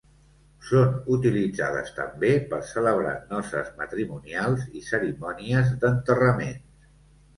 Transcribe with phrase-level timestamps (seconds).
[0.67, 6.65] Són utilitzades també per celebrar noces matrimonials i cerimònies d'enterraments.